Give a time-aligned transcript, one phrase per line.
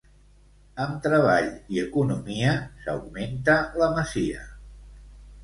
[0.85, 2.55] Amb treball i economia
[2.87, 4.43] s'augmenta la masia.